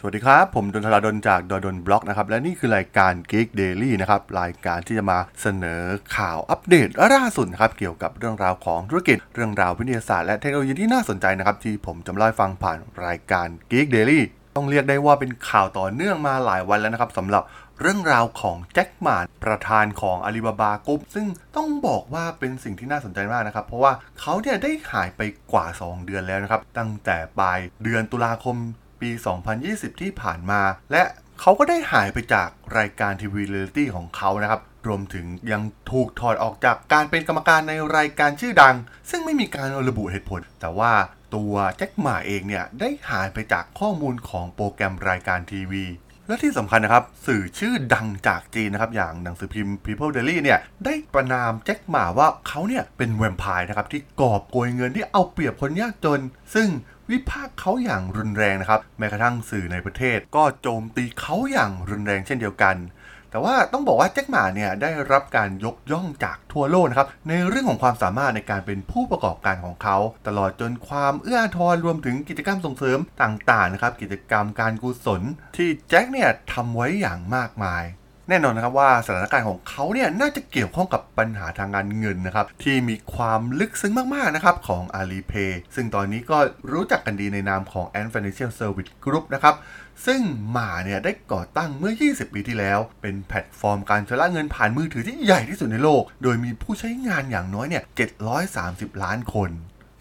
[0.00, 5.82] สวัสดีครับ ผมดนทราดนจากดนบล็อกนะครับและนี่คือรายการ Geek Daily นะครับรายการที่จะมาเสนอ
[6.16, 14.20] ข่าวอัปเดตล่าสุดครับเกี่ยวกับเรื่องราวของธุรกิจเรื่องราววิทยาศาสตร์และเทคโนโลยีที่น่าสนใจนะครับที่ผมจะมาเล่าฟังผ่านรายการ Geek Daily
[14.56, 17.42] ต้องเรียกได้ว่าเป็นข่าวต่อเนื่องมาหลายวันแล้วนะครับสำหรับ
[17.80, 25.20] เรื่องราวของแจ็คหม่าประธานของอาลีบาบากรุ๊ปซึ่งต้องบอกว่าเป็นสิ่งที่น่าสนใจมากนะครับ เพราะว่าเขาเนี่ยได้หายไป
[25.52, 28.58] กว่า 2 เดือนแล้วนะครับ ตั้งแต่ปลายเดือนตุลาคม
[29.06, 29.12] ปี
[29.56, 30.60] 2020 ที่ผ่านมา
[30.92, 31.02] และ
[31.40, 38.74] เขาก็ได้หายไปจากรายการทีวีเรียลิตี้ของเขานะครับ รวมถึงยังถูกถอดออกจากการเป็นกรรมการในรายการชื่อดัง
[39.10, 40.92] ซึ่งไม่มีการระบุเหตุผล แต่ว่า
[41.34, 45.84] ตัวแจ็คหมาเองเนี่ยได้หายไปจากข้อมูลของโปรแกรมรายการทีวี
[46.28, 56.20] และที่สำคัญนะครับ สื่อชื่อดังจากจีนนะครับ อย่างหนังสือพิมพ์ People Daily เนี่ย ได้ประนามแจ็คหมาว่าเขาเนี่ย เป็นแวมไพร์นะครับ ที่กอบโกยเงินที่เอาเปรียบคนยากจน
[56.54, 56.68] ซึ่ง
[57.10, 62.76] วิพากษ์เขาอย่างรุนแรงนะครับ แม้กระทั่งสื่อในประเทศ ก็โจมตีเขาอย่างรุนแรงเช่นเดียวกัน
[63.30, 69.96] แต่ว่าต้องบอกว่าแจ็คหมาเนี่ยได้รับการยกย่องจากทั่วโลกนะครับ ในเรื่องของความสามารถในการเป็นผู้ประกอบการของเขา
[70.26, 75.22] ตลอดจนความเอื้ออาทรรวมถึงกิจกรรมส่งเสริมต่างๆนะครับ กิจกรรมการกุศล
[75.56, 77.84] ที่แจ็คเนี่ยทำไว้อย่างมากมาย
[78.28, 86.38] แน่นอนนะครับว่าสถานการณ์ของเขาเนี่ยน่าจะเกี่ยวข้องกับปัญหาทางการเงินนะครับที่มีความลึกซึ้งมากๆนะครับของ Alipay ซึ่งตอนนี้ก็
[86.72, 89.54] รู้จักกันดีในนามของ Ant Financial Service Group นะครับ
[90.06, 90.20] ซึ่ง
[90.50, 97.82] หมาเนี่ยได้ก่อตั้งเมื่อ 20 ปีที่แล้ว เป็นแพลตฟอร์มการชำระเงินผ่านมือถือที่ใหญ่ที่สุดในโลก โดยมีผู้ใช้งานอย่างน้อยเนี่ย
[98.42, 99.52] 730 ล้านคน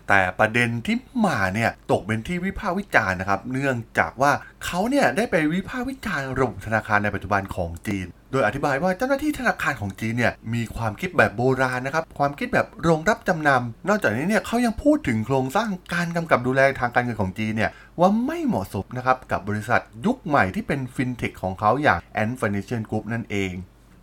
[0.09, 4.31] แต่ประเด็นที่หมาเนี่ยตกเป็นที่วิพากษ์วิจารณ์นะครับ เนื่องจากว่า
[4.65, 23.53] เขาเนี่ยได้ไปวิพากษ์วิจารณ์ระบบธนาคารในปัจจุบันของจีน ดยอธิบายว่าเจ้าหน้าที่ธนาคารของจีนเนี่ยมีความคิดแบบโบราณนะครับ ความคิดแบบโรงรับจำนำนอกจากนี้เนี่ยเขายังพูดถึงโครงสร้างการกำกับดูแลทางการเงินของจีนเนี่ยว่าไม่เหมาะสมนะครับกับบริษัทยุคใหม่ที่เป็นฟินเทคของเขาอย่าง Ant Financial Group นั่นเอง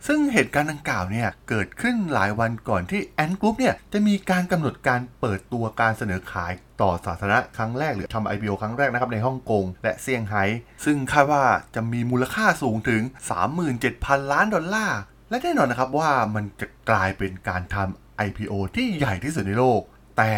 [0.07, 10.43] ซึ่งเหตุการณ์ดังกล่าวเนี่ยเกิดขึ้นหลายวันก่อนที่แอนกรุ๊ปเนี่ยจะมีการกำหนดการเปิดตัวการเสนอขายต่อสาธารณะครั้งแรกหรือทำ IPO ครั้งแรกนะครับในฮ่องกงและเซี่ยงไฮ้
[10.85, 11.43] ซึ่งคาดว่า
[11.75, 13.01] จะมีมูลค่าสูงถึง
[13.67, 14.99] 37,000 ล้านดอลลาร์
[15.29, 19.81] และแน่นอนนะครับว่ามันจะกลายเป็นการทำ IPO ที่ใหญ่ที่สุดในโลก
[20.17, 20.33] แต่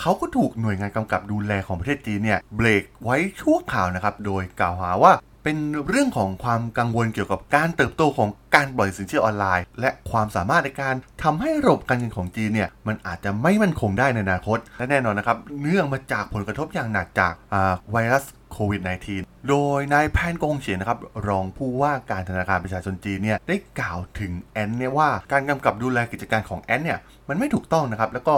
[0.00, 5.12] เขาก็ถูกหน่วยงานกำกับดูแลของประเทศจีนเนี่ยเบรกไว้ชั่วข่าวนะครับ โดยกล่าวหาว่า
[5.42, 5.56] เป็น
[5.88, 17.32] เรื่องของความกังวลเกี่ยวกับการเติบโตของการปล่อยสินเชื่อออนไลน์ และความสามารถในการทำให้ระบบการเงินของจีนเนี่ยมันอาจจะไม่มั่นคงได้ในอนาคต และแน่นอนนะครับเนื่องมาจากผลกระทบอย่างหนักจาก
[17.92, 18.80] ไวรัส โควิด
[19.14, 20.98] -19 โดยนายแพนกงเฉียนนะครับ
[21.28, 26.98] รองผู้ว่าการธนาคารประชาชนจีนเนี่ยได้กล่าวถึงแอนเนี่ยว่าการกำกับดูแลกิจการของแอนเนี่ย
[27.28, 28.34] มันไม่ถูกต้องนะครับ แล้วก็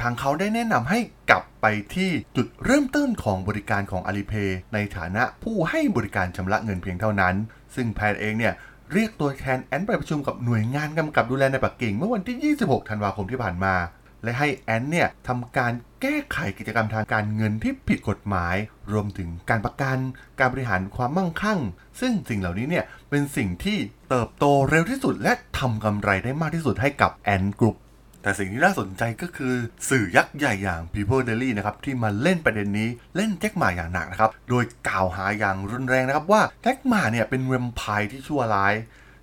[0.00, 0.98] ทางเขาได้แนะนำให้
[1.30, 7.34] กลับไปที่จุดเริ่มต้นของบริการของ Alipay ในฐานะผู้ให้บริการชำระเงินเพียงเท่านั้น
[7.74, 8.54] ซึ่งแพนเองเนี่ย
[8.94, 13.74] เรียกตัวแทนแอนไปประชุมกับหน่วยงานกำกับดูแลในปักกิ่งเมื่อวันที่ 26 ธันวาคมที่ผ่านมา
[14.22, 18.56] และให้แอนเนี่ยทำการแก้ไขกิจกรรมทางการเงินที่ผิดกฎหมาย
[18.92, 19.98] รวมถึงการประกัน
[20.38, 21.60] การบริหารความมั่งคั่ง
[22.00, 27.76] ซึ่งสิ่งเหล่านี้เนี่ยเป็นสิ่งที่เติบโตเร็วที่สุด และทำกำไรได้มากที่สุดให้กับแอนกรุ๊ป
[28.22, 29.54] แต่สิ่งที่น่าสนใจก็คือ
[29.90, 38.74] สื่อยักษ์ใหญ่อย่าง People Daily นะครับที่มาเล่นประเด็นนี้เล่นแจ็คหมาอย่างหนักนะครับ โดยกล่าวหาอย่างรุนแรงนะครับว่าแจ็คหมาเนี่ยเป็นแวมไพร์ที่ชั่วร้าย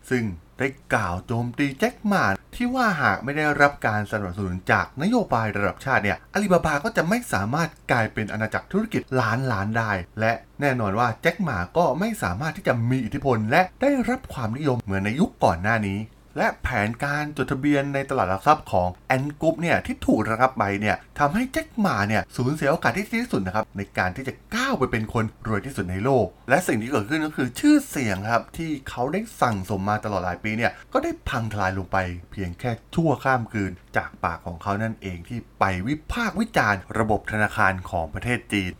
[0.09, 0.23] ซึ่ง
[0.59, 15.99] ได้กล่าวโจมตีแจ็คหมาที่ว่าหากไม่ได้รับการสนับสนุนจากนโยบายระดับชาติเนี่ยอาลีบาบาก็จะไม่สามารถกลายเป็นอาณาจักรธุรกิจล้านล้านได้ และแน่นอนว่าแจ็คหมาก็ไม่สามารถที่จะมีอิทธิพล และได้รับความนิยมเหมือนในยุคก่อนหน้านี้
[16.37, 31.97] และแผนการจดทะเบียนในตลาดหลักทรัพย์ของแอนกรุ๊ปเนี่ยที่ถูกระงับไปเนี่ยทำให้แจ็คหมาเนี่ยสูญเสียโอกาสที่ดีที่สุดนะครับในการที่จะก้าวไปเป็นคนรวยที่สุดในโลก และสิ่งที่เกิดขึ้นก็คือชื่อเสียงครับที่เขาได้สั่งสมมาตลอดหลายปีเนี่ยก็ได้พังทลายลงไป
[32.31, 38.71] เพียงแค่ชั่วข้ามคืน จากปากของเขานั่นเองที่ไปวิพากษ์วิจารณ์ ระบบธนาคารของประเทศจีน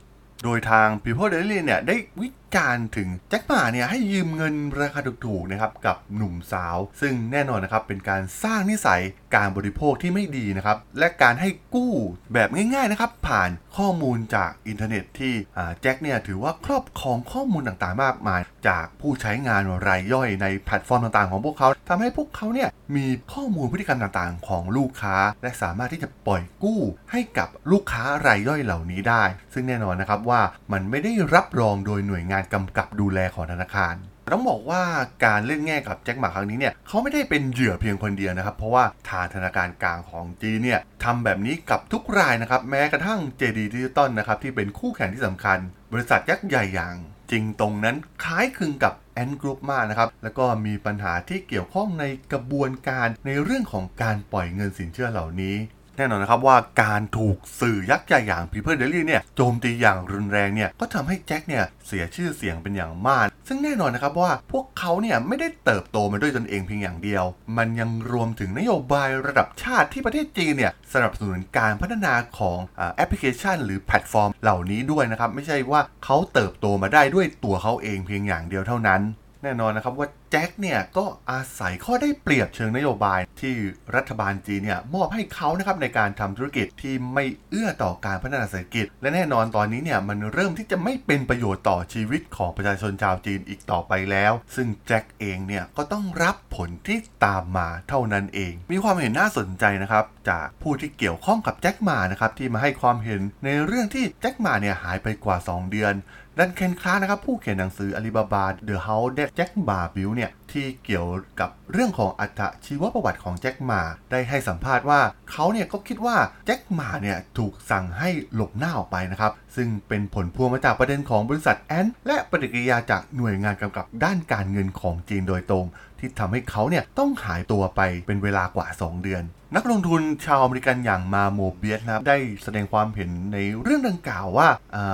[0.43, 9.01] โดยทาง People Daily เนี่ยได้วิ จจารณ์ถึงแจ็คหมาเนี่ยให้ยืมเงินราคาถูกๆนะครับกับหนุ่มสาว ซึ่งแน่นอนนะครับเป็นการสร้างนิสัย
[9.35, 11.93] การบริโภคที่ไม่ดีนะครับและการให้กู้
[12.33, 15.33] แบบง่ายๆนะครับผ่านข้อมูลจากอินเทอร์เน็ตที่
[15.81, 26.79] แจ็คเนี่ยถือว่าครอบครองข้อมูลต่างๆมากมาย จากผู้ใช้งานรายย่อยในแพลตฟอร์มต่างๆของพวกเขาทำให้พวกเขาเนี่ยมีข้อมูลพฤติกรรมต่างๆ ของลูกค้า และสามารถที่จะปล่อยกู้
[27.11, 29.23] ให้กับลูกค้ารายย่อยเหล่านี้ได้
[29.53, 30.41] ซึ่งแน่นอนนะครับว่า
[30.73, 33.95] มันไม่ได้รับรองโดยหน่วยงานกำกับดูแลของธนาคาร
[34.33, 34.83] ต้องบอกว่า
[35.25, 45.57] การเล่นแง่กับแจ็คหมาครั้งนี้เนี่ยเขาไม่ได้เป็นเหยื่อเพียงคนเดียวนะครับ เพราะว่าทางธนาคารกลางของจีนเนี่ยทำแบบนี้กับทุกรายนะครับ แม้กระทั่ง JD Digital นะครับที่เป็นคู่แข่งที่สำคัญ
[45.91, 46.95] บริษัทยักษ์ใหญ่อย่าง
[47.31, 55.55] จริงตรงนั้นคล้ายคลึงกับแอนกรุ๊ปมากนะครับ แล้วก็มีปัญหาที่เกี่ยวข้องในกระบวนการในเรื่องของการปล่อยเงินสินเชื่อเหล่านี้
[55.97, 67.23] แน่นอนนะครับว่าการถูกสื่อยักษ์ใหญ่อย่าง People Daily เนี่ยโจมตีอย่างรุนแรงเนี่ยก็ทำให้แจ็คเนี่ยเสียชื่อเสียงเป็นอย่างมาก ซึ่งแน่นอนนะครับว่าพวกเขาเนี่ยไม่ได้เติบโตมาด้วยตนเองเพียงอย่างเดียว
[67.57, 72.59] มันยังรวมถึงนโยบายระดับชาติที่ประเทศจีนเนี่ยสนับสนุนการพัฒนาของ
[72.95, 79.03] แอปพลิเคชัน หรือแพลตฟอร์ม เหล่านี้ด้วยนะครับไม่ใช่ว่าเขาเติบโตมาได้ด้วยตัวเขาเองเพียงอย่างเดียวเท่านั้น
[79.43, 83.55] แน่นอนนะครับว่าแจ็คเนี่ยก็อาศัยข้อได้เปรียบเชิงนโยบายที่
[83.95, 105.95] รัฐบาลจีนเนี่ยมอบให้เขานะครับในการทำธุรกิจที่ไม่เอื้อต่อการพัฒนาเศรษฐกิจ และแน่นอนตอนนี้เนี่ยมันเริ่มที่จะไม่เป็นประโยชน์ต่อชีวิตของประชาชนชาวจีนอีกต่อไปแล้ว ซึ่งแจ็คเองเนี่ยก็ต้องรับผลที่ตามมาเท่านั้นเอง มีความเห็นน่าสนใจนะครับจากผู้ที่เกี่ยวข้องกับแจ็คหมานะครับที่มาให้ความเห็นในเรื่องที่แจ็คหมาเนี่ยหายไปกว่า 2 เดือน
[106.39, 111.07] ดันเคนคลานะครับผู้เขียนหนังสืออาลีบาบา The House That Jack Ma Built เนี่ย ที่เกี่ยว
[111.39, 113.81] กับเรื่องของอัตชีวประวัติของแจ็คหมา
[114.11, 125.65] ได้ให้สัมภาษณ์ว่าเขาเนี่ยก็คิดว่าแจ็คหมาเนี่ยถูกสั่งให้หลบหน้าออกไปนะครับ ซึ่งเป็นผลพวงมาจากประเด็นของบริษัทแอนและปฏิกิริยาจากหน่วยงานกำกับด้านการเงินของจีนโดยตรง
[125.99, 129.23] ที่ทำให้เขาเนี่ยต้องหายตัวไปเป็นเวลากว่า 2 เดือน
[129.55, 134.47] นักลงทุนชาวอเมริกันอย่างมาโมเบียสนะครับได้แสดงความเห็นในเรื่องดังกล่าวว่า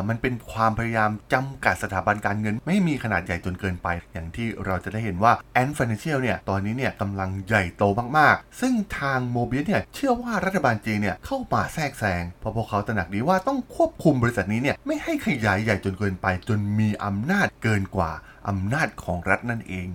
[0.09, 7.83] มันเป็นความพยายามจำกัดสถาบันการเงิน ไม่มีขนาดใหญ่จนเกินไป อย่างที่เราจะได้เห็นว่า Ant Financial เนี่ยตอนนี้เนี่ยกำลังใหญ่โต
[8.17, 18.11] มากๆ ซึ่งทางโมบิสเนี่ยเชื่อว่ารัฐบาลจีนเนี่ยเข้ามาแทรกแซงเพราะพวกเขาตระหนักดีว่าต้องควบคุมบริษัทนี้เนี่ยไม่ให้ขยายใหญ่จนเกินไป จนมีอำนาจเกินกว่า
[18.49, 19.87] อำนาจของรัฐนั่นเอง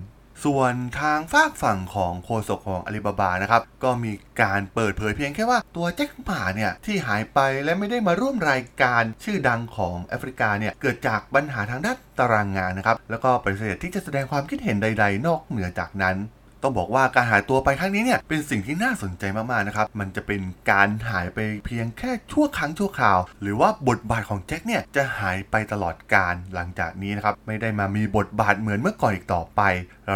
[0.45, 4.11] ส่วนทางฝากฝั่งของโฆษกของอาลีบาบานะครับ ก็มี
[4.41, 16.15] การเปิดเผยเพียงแค่ว่าตัวแจ็คหมาเนี่ย ที่หายไปและไม่ได้มาร่วมรายการชื่อดังของแอฟริกาเนี่ย เกิดจากปัญหาทางด้านตารางงานนะครับ แล้วก็ปฏิเสธที่จะแสดงความคิดเห็นใด ๆ นอกเหนือจากนั้น
[16.63, 29.61] ต้องบอกว่าการหายตัวไปครั้งนี้เนี่ยเป็นสิ่งที่น่าสนใจมากๆนะครับ มันจะเป็นการหายไปเพียงแค่ชั่วครั้งชั่วคราว หรือว่าบทบาทของแจ็คเนี่ยจะหายไปตลอดการหลังจากนี้นะครับ ไม่ได้มามีบทบาทเหมือนเมื่อก่อนอีกต่อไป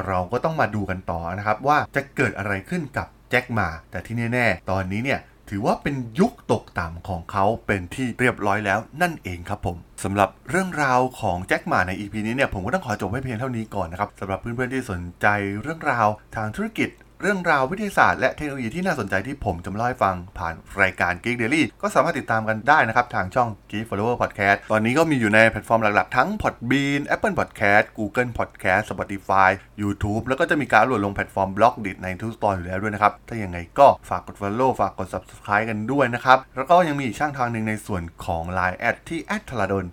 [0.06, 5.20] เราก็ต้องมาดูกันต่อนะครับว่าจะเกิดอะไรขึ้นกับแจ็คมา แต่ที่แน่ๆ ตอนนี้เนี่ย
[5.53, 15.27] ถือว่าเป็นยุคตกต่ำของเขาเป็นที่เรียบร้อยแล้วนั่นเองครับผมสำหรับเรื่องราวของแจ็คหมาใน EP นี้เนี่ยผมก็ต้องขอจบไว้เพียงเท่านี้ก่อนนะครับสำหรับเพื่อนๆที่สนใจ
[15.62, 16.89] เรื่องราวทางธุรกิจ
[17.22, 28.32] เรื่องราววิทยาศาสตร์และเทคโนโลยีที่น่าสนใจที่ผมจะมาเล่าให้ฟังผ่านรายการ Geek Daily ก็สามารถติดตามกันได้นะครับ ทางช่อง Geek Follower Podcast ตอนนี้ก็มีอยู่ในแพลตฟอร์มหลัก ๆ ทั้ง Podbean Apple Podcast Google
[28.38, 29.50] Podcast Spotify
[29.82, 39.54] YouTube แล้วก็จะมีการโหลดลงแพลตฟอร์ม Blockdit ในทุกตอนอยู่แล้วด้วยนะครับ ถ้าอย่างไงก็ฝากกด Follow ฝากกด Subscribe กันด้วยนะครับ แล้วก็ยังมีช่องทางหนึ่งในส่วนของ Line add ที่ t h
[39.54, 39.86] a l a d o n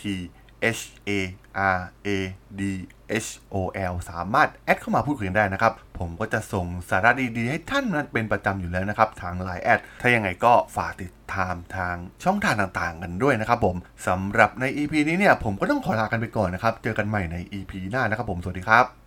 [0.00, 0.02] t
[0.78, 1.10] H A
[1.76, 2.08] R A
[2.58, 2.62] D
[3.24, 3.56] H O
[3.92, 11.94] L สามารถ add เข้ามาพูดคุยกันได้นะครับ ผมก็จะส่งสาระดีๆ ให้ท่านนั้นเป็นประจำอยู่แล้วนะครับ ทาง Line แอดถ้ายังไงก็ฝากติดตามทาง
[12.24, 13.76] ช่องทางต่างๆ กันด้วยนะครับผม
[14.06, 19.01] สำหรับใน EP นี้เนี่ยผมก็ต้องขอลากันไปก่อนนะครับ เจอกันใหม่ใน EP หน้านะครับผมสวัสดีครับ